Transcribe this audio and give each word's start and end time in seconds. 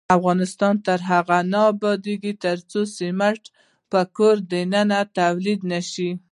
افغانستان 0.17 0.75
تر 0.85 0.99
هغو 1.11 1.39
نه 1.51 1.61
ابادیږي، 1.73 2.33
ترڅو 2.43 2.81
سمنټ 2.97 3.43
په 3.91 3.99
کور 4.15 4.35
دننه 4.51 4.99
تولید 5.19 5.61
نشي. 5.71 6.11